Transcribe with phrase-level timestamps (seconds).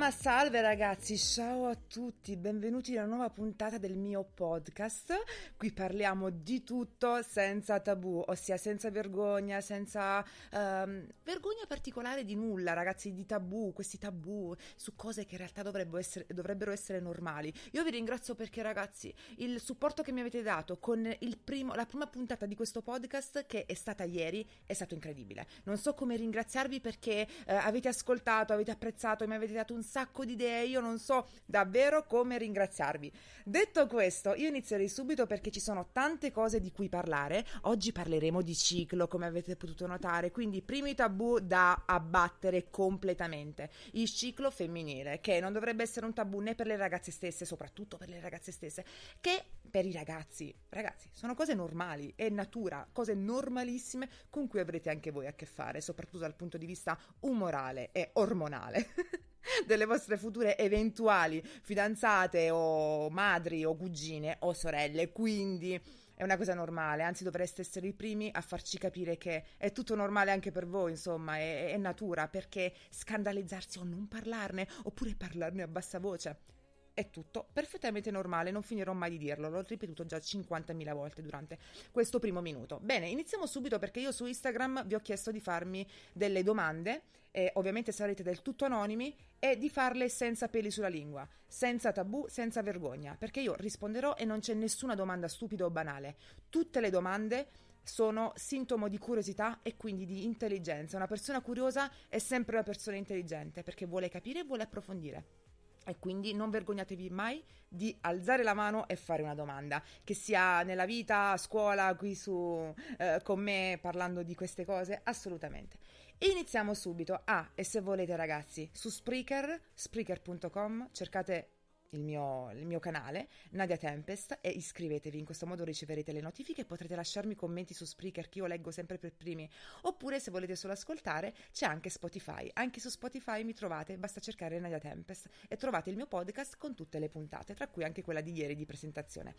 [0.00, 5.12] Ma salve ragazzi, ciao a tutti, benvenuti in una nuova puntata del mio podcast.
[5.58, 12.72] Qui parliamo di tutto senza tabù, ossia senza vergogna, senza ehm, vergogna particolare di nulla,
[12.72, 17.52] ragazzi, di tabù, questi tabù su cose che in realtà dovrebbero essere, dovrebbero essere normali.
[17.72, 21.14] Io vi ringrazio perché ragazzi, il supporto che mi avete dato con
[21.44, 25.46] primo, la prima puntata di questo podcast che è stata ieri è stato incredibile.
[25.64, 30.24] Non so come ringraziarvi perché eh, avete ascoltato, avete apprezzato, mi avete dato un sacco
[30.24, 33.12] di idee, io non so davvero come ringraziarvi.
[33.44, 37.44] Detto questo, io inizierei subito perché ci sono tante cose di cui parlare.
[37.62, 43.70] Oggi parleremo di ciclo, come avete potuto notare, quindi primi tabù da abbattere completamente.
[43.92, 47.96] Il ciclo femminile, che non dovrebbe essere un tabù né per le ragazze stesse, soprattutto
[47.96, 48.84] per le ragazze stesse,
[49.20, 50.54] che per i ragazzi.
[50.68, 55.46] Ragazzi, sono cose normali, è natura, cose normalissime con cui avrete anche voi a che
[55.46, 58.88] fare, soprattutto dal punto di vista umorale e ormonale.
[59.66, 65.80] delle vostre future eventuali fidanzate o madri o cugine o sorelle, quindi
[66.14, 69.94] è una cosa normale, anzi dovreste essere i primi a farci capire che è tutto
[69.94, 75.62] normale anche per voi, insomma, è, è natura, perché scandalizzarsi o non parlarne, oppure parlarne
[75.62, 76.59] a bassa voce.
[77.00, 81.58] È tutto perfettamente normale, non finirò mai di dirlo, l'ho ripetuto già 50.000 volte durante
[81.90, 82.78] questo primo minuto.
[82.82, 87.52] Bene, iniziamo subito perché io su Instagram vi ho chiesto di farmi delle domande, e
[87.54, 92.60] ovviamente sarete del tutto anonimi, e di farle senza peli sulla lingua, senza tabù, senza
[92.60, 96.16] vergogna, perché io risponderò e non c'è nessuna domanda stupida o banale.
[96.50, 97.48] Tutte le domande
[97.82, 100.98] sono sintomo di curiosità e quindi di intelligenza.
[100.98, 105.39] Una persona curiosa è sempre una persona intelligente perché vuole capire e vuole approfondire.
[105.84, 110.62] E quindi non vergognatevi mai di alzare la mano e fare una domanda, che sia
[110.62, 115.78] nella vita, a scuola, qui su eh, con me parlando di queste cose, assolutamente.
[116.18, 117.20] Iniziamo subito.
[117.24, 121.59] Ah, e se volete ragazzi, su Spreaker, spreaker.com, cercate
[121.90, 125.18] il mio, il mio canale, Nadia Tempest, e iscrivetevi.
[125.18, 128.70] In questo modo riceverete le notifiche e potrete lasciarmi commenti su Spreaker che io leggo
[128.70, 129.48] sempre per primi.
[129.82, 132.50] Oppure, se volete solo ascoltare, c'è anche Spotify.
[132.54, 136.74] Anche su Spotify mi trovate, basta cercare Nadia Tempest e trovate il mio podcast con
[136.74, 139.34] tutte le puntate, tra cui anche quella di ieri di presentazione.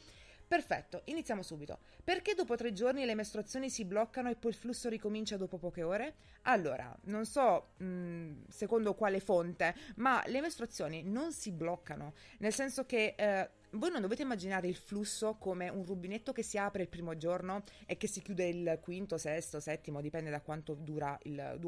[0.51, 1.79] Perfetto, iniziamo subito.
[2.03, 5.81] Perché dopo tre giorni le mestruazioni si bloccano e poi il flusso ricomincia dopo poche
[5.81, 6.15] ore?
[6.41, 12.85] Allora, non so mh, secondo quale fonte, ma le mestruazioni non si bloccano, nel senso
[12.85, 16.89] che eh, voi non dovete immaginare il flusso come un rubinetto che si apre il
[16.89, 21.59] primo giorno e che si chiude il quinto, sesto, settimo, dipende da quanto, dura il,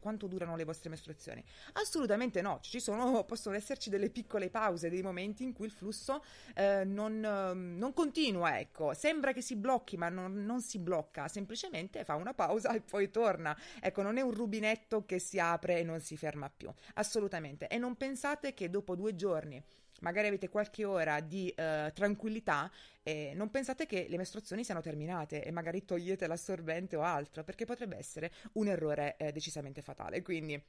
[0.00, 1.42] quanto durano le vostre mestruazioni.
[1.74, 6.24] Assolutamente no, sono, possono esserci delle piccole pause, dei momenti in cui il flusso
[6.54, 11.28] eh, non, eh, non, continua, ecco, sembra che si blocchi ma non, non si blocca,
[11.28, 13.56] semplicemente fa una pausa e poi torna.
[13.80, 17.68] Ecco, non è un rubinetto che si apre e non si ferma più, assolutamente.
[17.68, 19.62] E non pensate che dopo due giorni
[20.02, 22.70] magari avete qualche ora di eh, tranquillità
[23.02, 27.64] e non pensate che le mestruazioni siano terminate e magari togliete l'assorbente o altro, perché
[27.64, 30.22] potrebbe essere un errore eh, decisamente fatale.
[30.22, 30.62] Quindi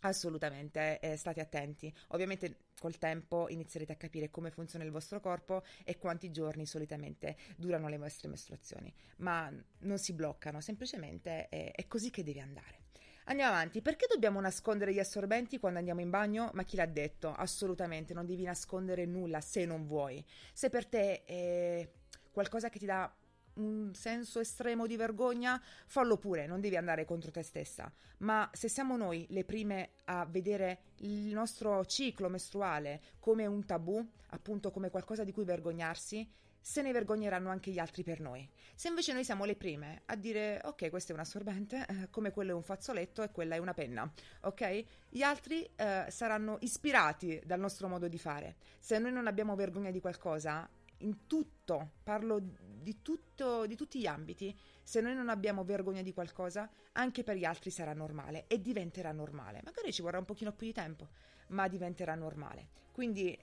[0.00, 1.92] Assolutamente, eh, state attenti.
[2.08, 7.36] Ovviamente col tempo inizierete a capire come funziona il vostro corpo e quanti giorni solitamente
[7.56, 12.83] durano le vostre mestruazioni, ma non si bloccano, semplicemente è, è così che deve andare.
[13.26, 13.80] Andiamo avanti.
[13.80, 16.50] Perché dobbiamo nascondere gli assorbenti quando andiamo in bagno?
[16.52, 17.32] Ma chi l'ha detto?
[17.32, 20.22] Assolutamente, non devi nascondere nulla se non vuoi.
[20.52, 21.88] Se per te è
[22.30, 23.10] qualcosa che ti dà
[23.54, 27.90] un senso estremo di vergogna, fallo pure, non devi andare contro te stessa.
[28.18, 34.06] Ma se siamo noi le prime a vedere il nostro ciclo mestruale come un tabù,
[34.30, 36.30] appunto come qualcosa di cui vergognarsi,
[36.66, 38.48] se ne vergogneranno anche gli altri per noi.
[38.74, 42.30] Se invece noi siamo le prime a dire ok, questo è un assorbente, eh, come
[42.30, 44.84] quello è un fazzoletto e quella è una penna, ok?
[45.10, 48.56] Gli altri eh, saranno ispirati dal nostro modo di fare.
[48.78, 50.66] Se noi non abbiamo vergogna di qualcosa,
[50.98, 56.14] in tutto, parlo di, tutto, di tutti gli ambiti, se noi non abbiamo vergogna di
[56.14, 59.60] qualcosa, anche per gli altri sarà normale e diventerà normale.
[59.64, 61.08] Magari ci vorrà un pochino più di tempo,
[61.48, 62.68] ma diventerà normale.
[62.90, 63.38] Quindi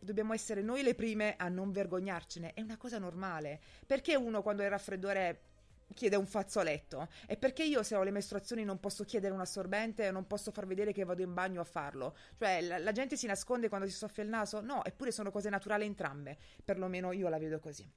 [0.00, 3.60] dobbiamo essere noi le prime a non vergognarcene, è una cosa normale.
[3.86, 5.42] Perché uno quando è raffreddore
[5.94, 7.08] chiede un fazzoletto?
[7.26, 10.50] E perché io se ho le mestruazioni non posso chiedere un assorbente e non posso
[10.50, 12.16] far vedere che vado in bagno a farlo?
[12.38, 14.60] Cioè la, la gente si nasconde quando si soffia il naso?
[14.60, 16.38] No, eppure sono cose naturali entrambe.
[16.64, 17.88] Perlomeno io la vedo così.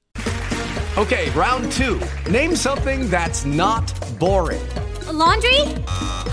[0.96, 1.98] Okay, round two.
[2.30, 4.62] Name something that's not boring.
[5.08, 5.60] A laundry?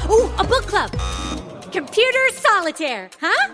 [0.07, 0.91] Ooh, a book club.
[1.71, 3.53] Computer solitaire, huh?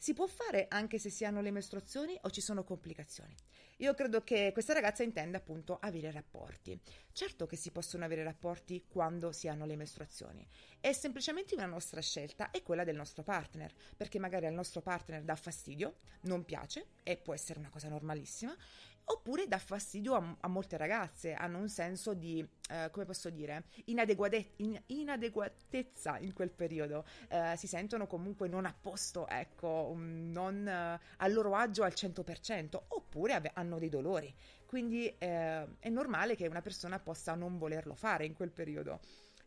[0.00, 3.36] Si può fare anche se si hanno le mestruazioni o ci sono complicazioni.
[3.80, 6.80] Io credo che questa ragazza intenda appunto avere rapporti.
[7.12, 10.46] Certo che si possono avere rapporti quando si hanno le mestruazioni.
[10.80, 15.22] È semplicemente una nostra scelta e quella del nostro partner, perché magari al nostro partner
[15.22, 18.56] dà fastidio, non piace e può essere una cosa normalissima,
[19.04, 23.64] oppure dà fastidio a, a molte ragazze, hanno un senso di, eh, come posso dire,
[23.86, 30.30] inadeguate- in- inadeguatezza in quel periodo, Eh, si sentono comunque non a posto, ecco, mm,
[30.32, 34.32] non eh, a loro agio al 100%, oppure ave- hanno dei dolori.
[34.66, 39.00] Quindi eh, è normale che una persona possa non volerlo fare in quel periodo,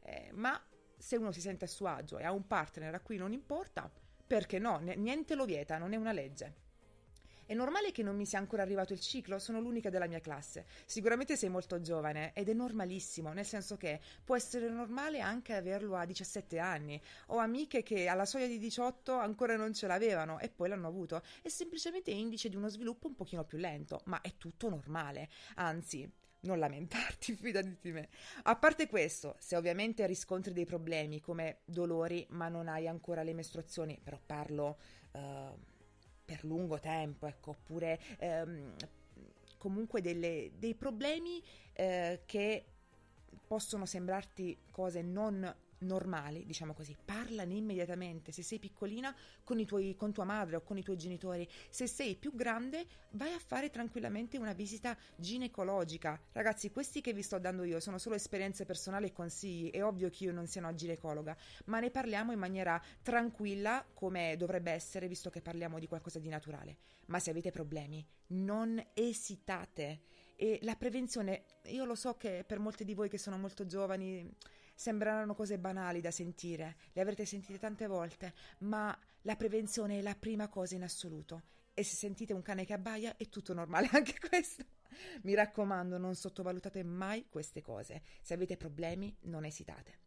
[0.05, 0.61] Eh, ma
[0.97, 3.89] se uno si sente a suo agio e ha un partner a cui non importa,
[4.27, 4.77] perché no?
[4.79, 6.53] Niente lo vieta, non è una legge.
[7.53, 10.65] È normale che non mi sia ancora arrivato il ciclo, sono l'unica della mia classe.
[10.88, 15.95] Sicuramente sei molto giovane ed è normalissimo, nel senso che può essere normale anche averlo
[15.95, 17.00] a 17 anni.
[17.27, 21.21] Ho amiche che alla soglia di 18 ancora non ce l'avevano e poi l'hanno avuto.
[21.44, 25.29] È semplicemente indice di uno sviluppo un pochino più lento, ma è tutto normale.
[25.53, 28.09] Anzi, non lamentarti, fidati di me.
[28.45, 33.35] A parte questo, se ovviamente riscontri dei problemi come dolori, ma non hai ancora le
[33.35, 34.79] mestruazioni, però parlo
[35.11, 35.71] eh,
[36.25, 38.74] per lungo tempo, ecco, oppure ehm,
[39.58, 41.42] comunque delle- dei problemi
[41.74, 42.66] eh, che
[43.48, 48.31] possono sembrarti cose non normali, diciamo così, parlane immediatamente.
[48.31, 52.15] Se sei piccolina con, tuoi, con tua madre o con i tuoi genitori, se sei
[52.15, 56.19] più grande vai a fare tranquillamente una visita ginecologica.
[56.31, 60.09] Ragazzi, questi che vi sto dando io sono solo esperienze personali e consigli, è ovvio
[60.09, 61.35] che io non sia una ginecologa,
[61.65, 66.29] ma ne parliamo in maniera tranquilla come dovrebbe essere visto che parliamo di qualcosa di
[66.29, 66.77] naturale.
[67.07, 70.01] Ma se avete problemi, non esitate.
[70.36, 74.29] E la prevenzione, io lo so che per molti di voi che sono molto giovani
[74.74, 80.16] sembreranno cose banali da sentire, le avrete sentite tante volte, ma la prevenzione è la
[80.16, 81.44] prima cosa in assoluto.
[81.74, 84.64] E se sentite un cane che abbaia è tutto normale anche questo.
[85.24, 88.04] Mi raccomando, non sottovalutate mai queste cose.
[88.22, 90.02] Se avete problemi, non esitate.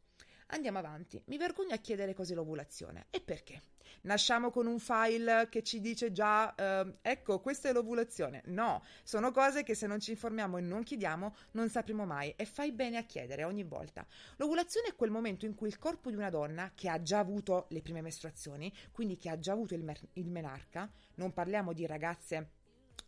[0.50, 1.20] Andiamo avanti.
[1.26, 3.06] Mi vergogno a chiedere cos'è l'ovulazione.
[3.10, 3.62] E perché?
[4.02, 8.42] Nasciamo con un file che ci dice già, eh, ecco, questa è l'ovulazione.
[8.46, 12.44] No, sono cose che se non ci informiamo e non chiediamo non sapremo mai e
[12.44, 14.06] fai bene a chiedere ogni volta.
[14.36, 17.66] L'ovulazione è quel momento in cui il corpo di una donna che ha già avuto
[17.70, 21.86] le prime mestruazioni, quindi che ha già avuto il, mer- il menarca, non parliamo di
[21.86, 22.50] ragazze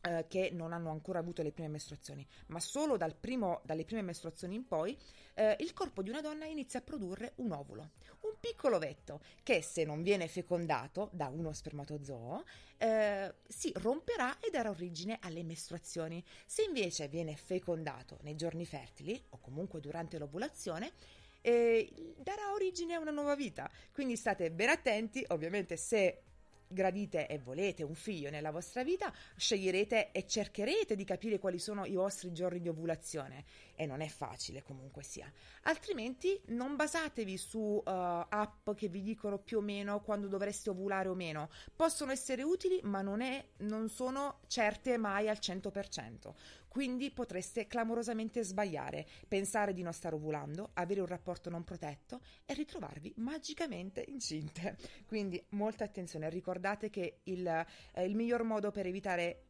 [0.01, 4.03] eh, che non hanno ancora avuto le prime mestruazioni, ma solo dal primo- dalle prime
[4.03, 4.97] mestruazioni in poi,
[5.35, 7.91] eh, il corpo di una donna inizia a produrre un ovulo,
[8.21, 12.45] un piccolo ovetto che se non viene fecondato da uno spermatozoo
[12.79, 16.25] eh, si romperà e darà origine alle mestruazioni.
[16.47, 20.93] Se invece viene fecondato nei giorni fertili o comunque durante l'ovulazione,
[21.41, 23.71] eh, darà origine a una nuova vita.
[23.93, 26.23] Quindi state ben attenti, ovviamente se
[26.69, 31.85] gradite e volete un figlio nella vostra vita, sceglierete e cercherete di capire quali sono
[31.85, 33.45] i vostri giorni di ovulazione
[33.75, 35.31] e non è facile comunque sia.
[35.63, 41.09] Altrimenti non basatevi su uh, app che vi dicono più o meno quando dovreste ovulare
[41.09, 41.51] o meno.
[41.75, 46.35] Possono essere utili, ma non, è, non sono certe mai al 100%.
[46.69, 52.55] Quindi potreste clamorosamente sbagliare, pensare di non stare ovulando, avere un rapporto non protetto e
[52.55, 54.77] ritrovarvi magicamente incinte.
[55.07, 59.45] Quindi molta attenzione, ricordate che il, eh, il miglior modo per evitare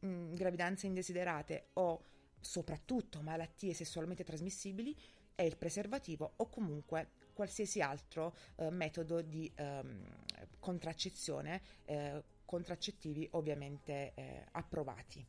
[0.00, 2.04] mh, gravidanze indesiderate o
[2.40, 4.96] soprattutto malattie sessualmente trasmissibili
[5.34, 10.04] è il preservativo o comunque qualsiasi altro eh, metodo di ehm,
[10.58, 15.24] contraccezione, eh, contraccettivi ovviamente eh, approvati.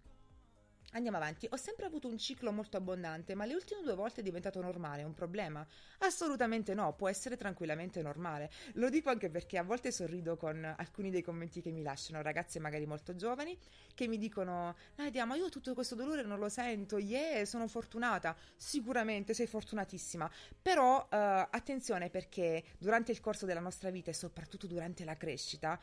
[0.94, 1.48] Andiamo avanti.
[1.52, 5.04] Ho sempre avuto un ciclo molto abbondante, ma le ultime due volte è diventato normale,
[5.04, 5.66] è un problema?
[6.00, 8.50] Assolutamente no, può essere tranquillamente normale.
[8.74, 12.60] Lo dico anche perché a volte sorrido con alcuni dei commenti che mi lasciano, ragazze
[12.60, 13.56] magari molto giovani,
[13.94, 18.36] che mi dicono: Nadia, ma io tutto questo dolore non lo sento, yeah, sono fortunata.
[18.56, 20.30] Sicuramente sei fortunatissima,
[20.60, 25.80] però eh, attenzione perché durante il corso della nostra vita e soprattutto durante la crescita,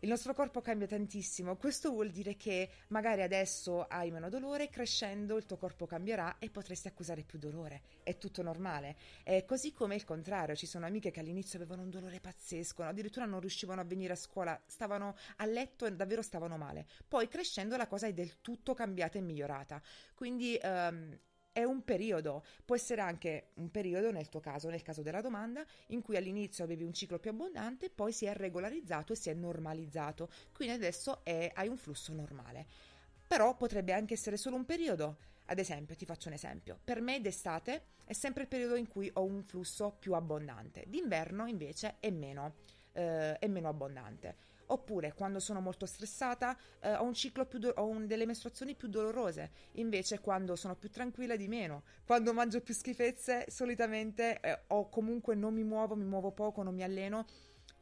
[0.00, 5.36] il nostro corpo cambia tantissimo, questo vuol dire che magari adesso hai meno dolore, crescendo
[5.36, 7.82] il tuo corpo cambierà e potresti accusare più dolore.
[8.02, 8.96] È tutto normale.
[9.22, 13.24] È così come il contrario, ci sono amiche che all'inizio avevano un dolore pazzesco, addirittura
[13.24, 16.86] non riuscivano a venire a scuola, stavano a letto e davvero stavano male.
[17.08, 19.80] Poi crescendo la cosa è del tutto cambiata e migliorata.
[20.14, 21.18] Quindi ehm,
[21.56, 25.64] è un periodo, può essere anche un periodo nel tuo caso, nel caso della domanda,
[25.86, 29.32] in cui all'inizio avevi un ciclo più abbondante, poi si è regolarizzato e si è
[29.32, 32.66] normalizzato, quindi adesso è, hai un flusso normale.
[33.26, 35.16] Però potrebbe anche essere solo un periodo.
[35.46, 36.78] Ad esempio, ti faccio un esempio.
[36.84, 40.84] Per me d'estate è sempre il periodo in cui ho un flusso più abbondante.
[40.86, 42.52] D'inverno invece è meno,
[42.92, 44.36] eh, è meno abbondante.
[44.68, 47.08] Oppure quando sono molto stressata eh, ho
[47.58, 51.84] do- ho un- delle mestruazioni più dolorose, invece quando sono più tranquilla di meno.
[52.04, 56.74] Quando mangio più schifezze, solitamente eh, o comunque non mi muovo, mi muovo poco, non
[56.74, 57.26] mi alleno,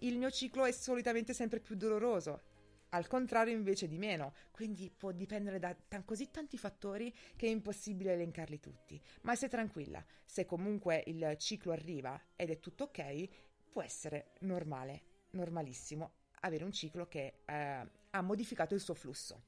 [0.00, 2.42] il mio ciclo è solitamente sempre più doloroso.
[2.90, 7.50] Al contrario invece di meno, quindi può dipendere da tan- così tanti fattori che è
[7.50, 9.00] impossibile elencarli tutti.
[9.22, 13.28] Ma stai tranquilla, se comunque il ciclo arriva ed è tutto ok,
[13.70, 19.42] può essere normale, normalissimo avere un ciclo che eh, ha modificato il suo flusso.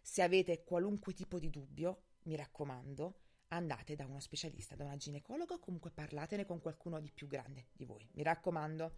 [0.00, 5.54] Se avete qualunque tipo di dubbio, mi raccomando, andate da uno specialista, da una ginecologa
[5.54, 8.06] o comunque parlatene con qualcuno di più grande di voi.
[8.12, 8.96] Mi raccomando.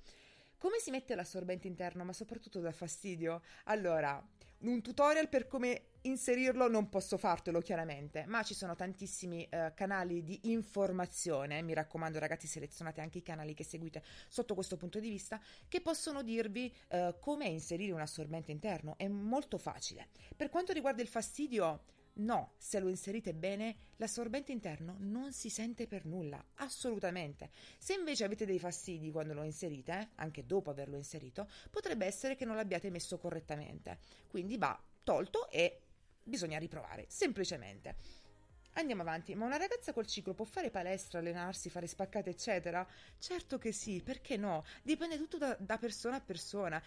[0.58, 3.42] Come si mette l'assorbente interno, ma soprattutto dà fastidio?
[3.64, 4.24] Allora,
[4.60, 10.22] un tutorial per come inserirlo non posso fartelo chiaramente, ma ci sono tantissimi eh, canali
[10.22, 15.10] di informazione, mi raccomando ragazzi selezionate anche i canali che seguite sotto questo punto di
[15.10, 20.08] vista, che possono dirvi eh, come inserire un assorbente interno, è molto facile.
[20.34, 21.82] Per quanto riguarda il fastidio,
[22.18, 27.50] No, se lo inserite bene, l'assorbente interno non si sente per nulla, assolutamente.
[27.78, 32.46] Se invece avete dei fastidi quando lo inserite, anche dopo averlo inserito, potrebbe essere che
[32.46, 33.98] non l'abbiate messo correttamente.
[34.28, 35.82] Quindi va tolto e
[36.22, 37.96] bisogna riprovare, semplicemente.
[38.78, 42.86] Andiamo avanti, ma una ragazza col ciclo può fare palestra, allenarsi, fare spaccate, eccetera?
[43.18, 44.64] Certo che sì, perché no?
[44.82, 46.82] Dipende tutto da, da persona a persona.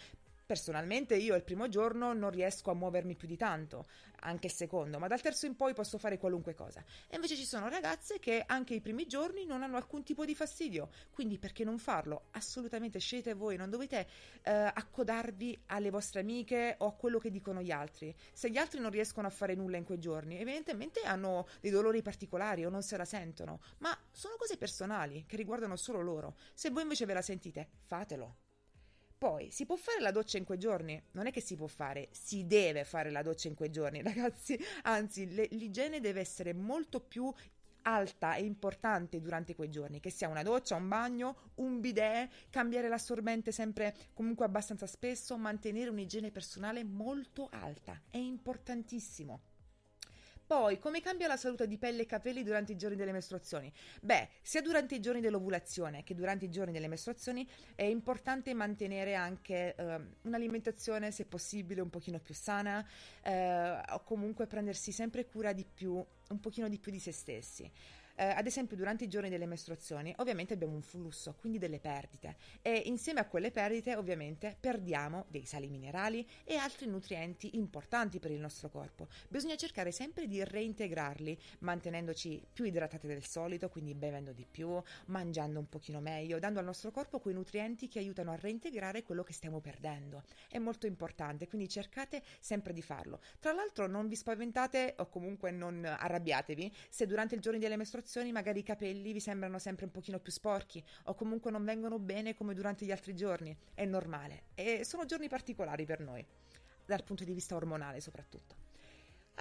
[0.50, 3.86] Personalmente io il primo giorno non riesco a muovermi più di tanto,
[4.22, 6.84] anche il secondo, ma dal terzo in poi posso fare qualunque cosa.
[7.08, 10.34] E invece ci sono ragazze che anche i primi giorni non hanno alcun tipo di
[10.34, 12.30] fastidio, quindi perché non farlo?
[12.32, 14.08] Assolutamente scegliete voi, non dovete
[14.42, 18.12] eh, accodarvi alle vostre amiche o a quello che dicono gli altri.
[18.34, 22.02] Se gli altri non riescono a fare nulla in quei giorni, evidentemente hanno dei dolori
[22.02, 26.36] particolari o non se la sentono, ma sono cose personali che riguardano solo loro.
[26.56, 28.49] Se voi invece ve la sentite, fatelo.
[29.20, 31.00] Poi, si può fare la doccia in quei giorni?
[31.12, 34.58] Non è che si può fare, si deve fare la doccia in quei giorni, ragazzi.
[34.84, 37.30] Anzi, le- l'igiene deve essere molto più
[37.82, 42.88] alta e importante durante quei giorni, che sia una doccia, un bagno, un bidet, cambiare
[42.88, 48.02] l'assorbente sempre comunque abbastanza spesso, mantenere un'igiene personale molto alta.
[48.10, 49.49] È importantissimo.
[50.50, 53.72] Poi, come cambia la salute di pelle e capelli durante i giorni delle mestruazioni?
[54.02, 59.14] Beh, sia durante i giorni dell'ovulazione che durante i giorni delle mestruazioni è importante mantenere
[59.14, 62.84] anche eh, un'alimentazione, se possibile, un pochino più sana
[63.22, 67.72] eh, o comunque prendersi sempre cura di più, un pochino di più di se stessi.
[68.20, 72.36] Eh, ad esempio, durante i giorni delle mestruazioni, ovviamente abbiamo un flusso, quindi delle perdite.
[72.62, 78.32] E insieme a quelle perdite, ovviamente, perdiamo dei sali minerali e altri nutrienti importanti per
[78.32, 79.08] il nostro corpo.
[79.30, 84.70] Bisogna cercare sempre di reintegrarli, mantenendoci più idratati del solito, quindi bevendo di più,
[85.06, 89.24] mangiando un pochino meglio, dando al nostro corpo quei nutrienti che aiutano a reintegrare quello
[89.24, 90.24] che stiamo perdendo.
[90.50, 93.22] È molto importante, quindi cercate sempre di farlo.
[93.40, 98.08] Tra l'altro, non vi spaventate o comunque non arrabbiatevi se durante il giorno delle mestruazioni
[98.32, 102.34] magari i capelli vi sembrano sempre un pochino più sporchi o comunque non vengono bene
[102.34, 103.56] come durante gli altri giorni.
[103.74, 106.26] È normale e sono giorni particolari per noi,
[106.86, 108.69] dal punto di vista ormonale soprattutto.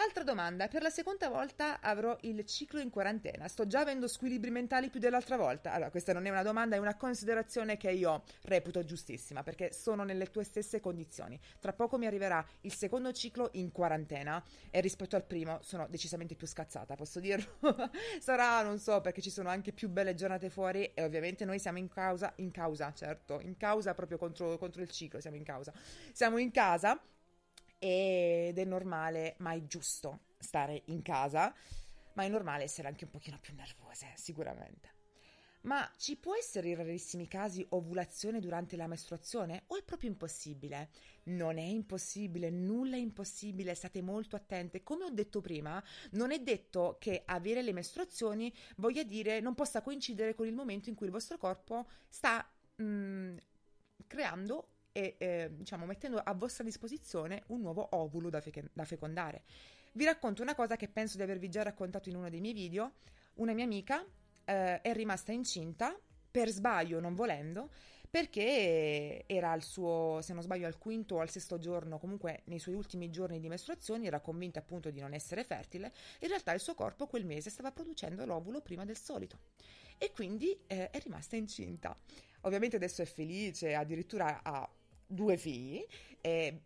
[0.00, 4.48] Altra domanda, per la seconda volta avrò il ciclo in quarantena, sto già avendo squilibri
[4.48, 5.72] mentali più dell'altra volta.
[5.72, 10.04] Allora, questa non è una domanda, è una considerazione che io reputo giustissima, perché sono
[10.04, 11.36] nelle tue stesse condizioni.
[11.58, 14.40] Tra poco mi arriverà il secondo ciclo in quarantena
[14.70, 17.58] e rispetto al primo sono decisamente più scazzata, posso dirlo?
[18.20, 21.78] Sarà, non so, perché ci sono anche più belle giornate fuori e ovviamente noi siamo
[21.78, 25.72] in causa, in causa, certo, in causa proprio contro, contro il ciclo, siamo in causa.
[26.12, 27.02] Siamo in casa
[27.78, 30.26] ed è normale, ma è giusto.
[30.38, 31.52] stare in casa,
[32.14, 34.96] ma è normale essere anche un pochino più nervose, sicuramente.
[35.62, 40.90] Ma ci può essere in rarissimi casi ovulazione durante la mestruazione o è proprio impossibile?
[41.24, 44.82] Non è impossibile, nulla è impossibile, state molto attente.
[44.82, 45.82] Come ho detto prima,
[46.12, 50.88] non è detto che avere le mestruazioni voglia dire non possa coincidere con il momento
[50.88, 52.48] in cui il vostro corpo sta
[52.80, 53.36] mm,
[54.06, 54.68] creando
[54.98, 59.44] e eh, diciamo mettendo a vostra disposizione un nuovo ovulo da, feche- da fecondare.
[59.92, 62.94] Vi racconto una cosa che penso di avervi già raccontato in uno dei miei video.
[63.34, 64.04] Una mia amica
[64.44, 65.96] eh, è rimasta incinta
[66.28, 67.70] per sbaglio, non volendo,
[68.10, 72.58] perché era al suo, se non sbaglio, al quinto o al sesto giorno, comunque nei
[72.58, 75.92] suoi ultimi giorni di mestruazioni, era convinta appunto di non essere fertile.
[76.22, 79.38] In realtà il suo corpo quel mese stava producendo l'ovulo prima del solito
[79.96, 81.96] e quindi eh, è rimasta incinta.
[82.42, 84.68] Ovviamente adesso è felice, addirittura ha
[85.08, 85.84] due figli.
[86.20, 86.60] E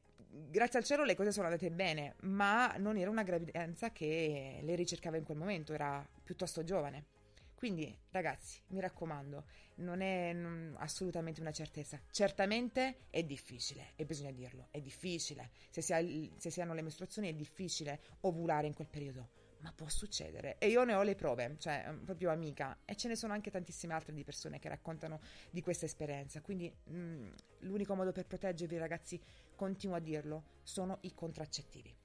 [0.51, 4.77] grazie al cielo le cose sono andate bene, ma non era una gravidanza che lei
[4.77, 7.07] ricercava in quel momento, era piuttosto giovane.
[7.55, 9.45] Quindi, ragazzi, mi raccomando,
[9.77, 12.01] non è non- assolutamente una certezza.
[12.11, 15.51] Certamente è difficile, e bisogna dirlo, è difficile.
[15.71, 16.05] Se si, ha
[16.37, 19.29] se si hanno le mestruazioni è difficile ovulare in quel periodo,
[19.63, 20.59] ma può succedere.
[20.59, 23.51] E io ne ho le prove, cioè, mm, proprio amica, e ce ne sono anche
[23.51, 26.41] tantissime altre di persone che raccontano di questa esperienza.
[26.41, 27.29] Quindi, mm,
[27.61, 29.21] l'unico modo per proteggervi, ragazzi,
[29.55, 32.02] continuo a dirlo, sono i contraccettivi.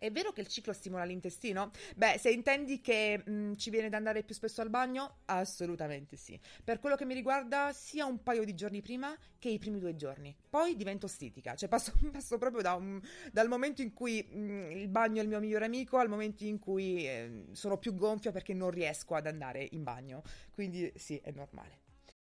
[0.00, 1.72] È vero che il ciclo stimola l'intestino?
[1.94, 6.40] Beh, se intendi che mm, ci viene da andare più spesso al bagno, assolutamente sì.
[6.64, 9.96] Per quello che mi riguarda, sia un paio di giorni prima che i primi due
[9.96, 10.34] giorni.
[10.48, 12.98] Poi divento stitica, cioè passo, passo proprio da un-
[13.30, 16.58] dal momento in cui mm, il bagno è il mio migliore amico al momento in
[16.58, 20.22] cui eh, sono più gonfia perché non riesco ad andare in bagno.
[20.50, 21.89] Quindi sì, è normale.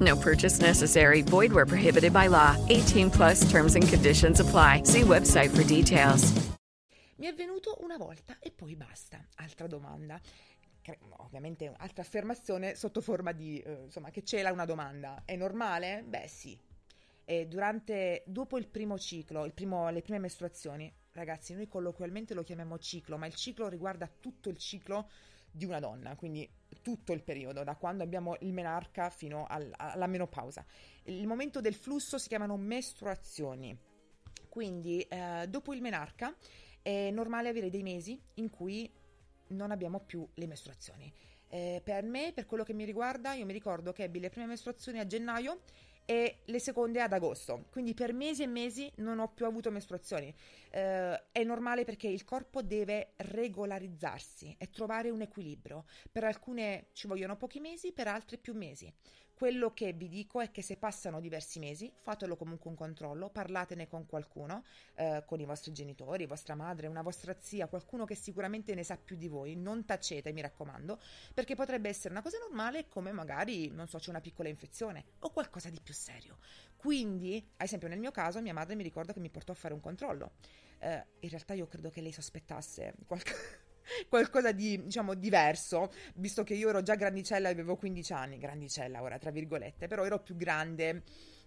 [0.00, 1.22] No purchase necessary.
[1.22, 2.56] Void where prohibited by law.
[2.68, 4.82] 18 plus terms and conditions apply.
[4.84, 6.32] See website for details.
[7.16, 9.24] Mi è venuto una volta e poi basta.
[9.36, 10.20] Altra domanda.
[11.18, 15.22] Ovviamente altra affermazione sotto forma di, eh, insomma, che c'è la una domanda.
[15.24, 16.02] È normale?
[16.06, 16.58] Beh sì.
[17.24, 22.42] E durante, dopo il primo ciclo, il primo- le prime mestruazioni, ragazzi, noi colloquialmente lo
[22.42, 25.08] chiamiamo ciclo, ma il ciclo riguarda tutto il ciclo
[25.50, 26.46] di una donna, quindi
[26.82, 30.64] tutto il periodo, da quando abbiamo il menarca fino al- alla menopausa.
[31.04, 33.76] Il momento del flusso si chiamano mestruazioni.
[34.48, 36.34] Quindi, eh, dopo il menarca
[36.80, 38.90] è normale avere dei mesi in cui
[39.48, 41.12] non abbiamo più le mestruazioni.
[41.48, 44.46] Eh, per me, per quello che mi riguarda, io mi ricordo che ebbi le prime
[44.46, 45.60] mestruazioni a gennaio
[46.04, 47.66] e le seconde ad agosto.
[47.70, 50.34] Quindi per mesi e mesi non ho più avuto mestruazioni.
[50.74, 55.84] Eh, è normale perché il corpo deve regolarizzarsi e trovare un equilibrio.
[56.10, 58.92] Per alcune ci vogliono pochi mesi, per altre più mesi.
[59.34, 63.86] Quello che vi dico è che se passano diversi mesi, fatelo comunque un controllo, parlatene
[63.86, 68.74] con qualcuno, eh, con i vostri genitori, vostra madre, una vostra zia, qualcuno che sicuramente
[68.74, 69.54] ne sa più di voi.
[69.54, 71.00] Non tacete, mi raccomando,
[71.34, 75.30] perché potrebbe essere una cosa normale come magari, non so, c'è una piccola infezione o
[75.30, 76.38] qualcosa di più serio.
[76.76, 79.74] Quindi, ad esempio, nel mio caso, mia madre mi ricorda che mi portò a fare
[79.74, 80.32] un controllo.
[80.84, 83.62] Eh, in realtà io credo che lei sospettasse qualcosa
[84.08, 89.18] qualcosa di, diciamo, diverso, visto che io ero già grandicella avevo 15 anni, grandicella ora,
[89.18, 91.02] tra virgolette, però ero più grande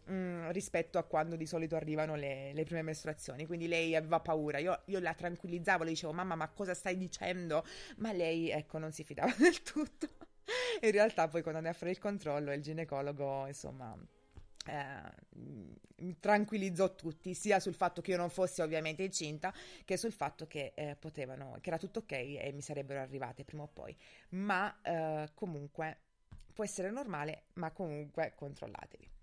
[0.09, 4.59] mm, rispetto a quando di solito arrivano le, le prime mestruazioni, quindi lei aveva paura,
[4.59, 7.63] io, io la tranquillizzavo, le dicevo, mamma, ma cosa stai dicendo?
[7.97, 10.07] Ma lei, ecco, non si fidava del tutto.
[10.81, 13.97] In realtà poi quando andai a fare il controllo, il ginecologo, insomma
[14.67, 15.01] eh,
[15.97, 19.53] mi tranquillizzò tutti, sia sul fatto che io non fossi ovviamente incinta,
[19.83, 23.63] che sul fatto che eh, potevano, che era tutto ok e mi sarebbero arrivate prima
[23.63, 23.95] o poi.
[24.29, 25.99] Ma eh, comunque
[26.53, 29.16] può essere normale, ma comunque controllatevi.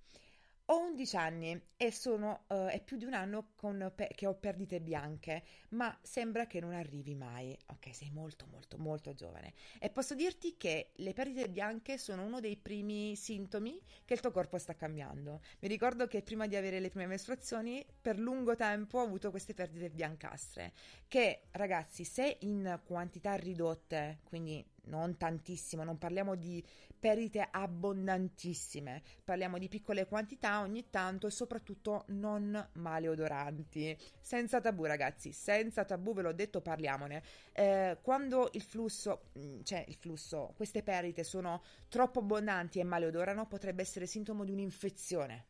[0.68, 4.34] Ho 11 anni e sono, eh, è più di un anno con pe- che ho
[4.34, 7.54] perdite bianche, ma sembra che non arrivi mai.
[7.66, 9.52] Ok, sei molto molto molto giovane.
[9.78, 14.30] E posso dirti che le perdite bianche sono uno dei primi sintomi che il tuo
[14.30, 15.42] corpo sta cambiando.
[15.60, 19.52] Mi ricordo che prima di avere le prime mestruazioni, per lungo tempo ho avuto queste
[19.52, 20.72] perdite biancastre,
[21.08, 26.62] che ragazzi, se in quantità ridotte, quindi non tantissimo, non parliamo di
[26.98, 33.96] perdite abbondantissime, parliamo di piccole quantità ogni tanto e soprattutto non maleodoranti.
[34.20, 37.22] Senza tabù ragazzi, senza tabù ve l'ho detto, parliamone.
[37.52, 43.46] Eh, quando il flusso, mm, cioè il flusso, queste perdite sono troppo abbondanti e maleodorano,
[43.46, 45.46] potrebbe essere sintomo di un'infezione.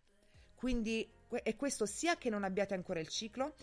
[0.55, 1.09] Quindi
[1.42, 3.55] è questo sia che non abbiate ancora il ciclo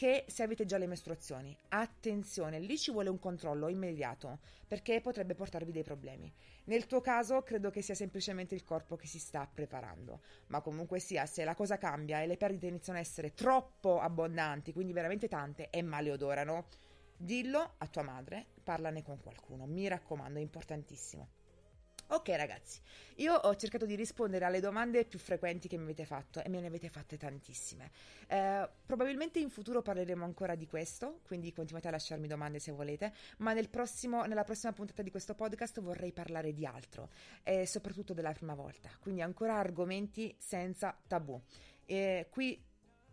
[0.00, 1.54] che se avete già le mestruazioni.
[1.68, 6.32] Attenzione, lì ci vuole un controllo immediato perché potrebbe portarvi dei problemi.
[6.64, 11.00] Nel tuo caso credo che sia semplicemente il corpo che si sta preparando, ma comunque
[11.00, 15.28] sia, se la cosa cambia e le perdite iniziano a essere troppo abbondanti, quindi veramente
[15.28, 16.68] tante e maleodorano,
[17.14, 21.39] dillo a tua madre, parlane con qualcuno, mi raccomando, è importantissimo.
[22.12, 22.80] Ok ragazzi,
[23.16, 26.58] io ho cercato di rispondere alle domande più frequenti che mi avete fatto e me
[26.58, 27.92] ne avete fatte tantissime.
[28.26, 33.12] Eh, probabilmente in futuro parleremo ancora di questo, quindi continuate a lasciarmi domande se volete,
[33.38, 37.10] ma nel prossimo, nella prossima puntata di questo podcast vorrei parlare di altro
[37.44, 41.40] e soprattutto della prima volta, quindi ancora argomenti senza tabù.
[41.86, 42.60] E qui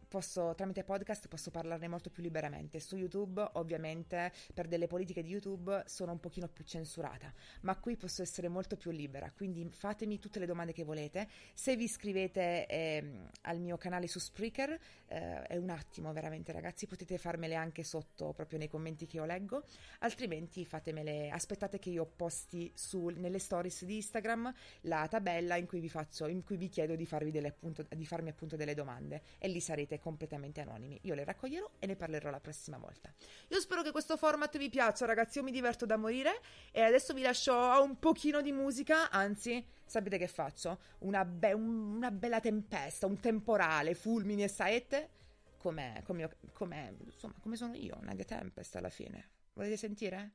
[0.08, 2.80] posso, tramite podcast posso parlarne molto più liberamente.
[2.80, 7.98] Su YouTube, ovviamente, per delle politiche di YouTube sono un pochino più censurata, ma qui
[7.98, 11.28] posso essere molto più libera, quindi fatemi tutte le domande che volete.
[11.54, 16.88] Se vi iscrivete eh, al mio canale su Spreaker, eh, è un attimo veramente ragazzi,
[16.88, 19.64] potete farmele anche sotto, proprio nei commenti che io leggo,
[20.00, 25.80] altrimenti fatemele, aspettate che io posti su, nelle stories di Instagram la tabella in cui
[25.80, 29.22] vi faccio, in cui vi chiedo di, farvi delle, appunto, di farmi appunto delle domande
[29.38, 31.00] e lì sarete completamente anonimi.
[31.04, 33.14] Io le raccoglierò e ne parlerò la prossima volta.
[33.50, 35.38] Io spero che questo format vi piaccia, ragazzi.
[35.38, 36.42] Io mi diverto da morire.
[36.72, 39.10] E adesso vi lascio a un pochino di musica.
[39.10, 40.80] Anzi, sapete che faccio?
[41.00, 45.10] Una, be- una bella tempesta, un temporale, fulmini e saette.
[45.58, 49.30] Come, come, come, insomma, come sono io, una Tempest alla fine.
[49.54, 50.34] Volete sentire?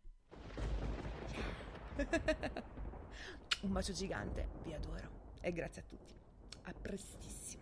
[3.63, 5.21] un bacio gigante, vi adoro.
[5.41, 6.15] E grazie a tutti.
[6.63, 7.62] A prestissimo.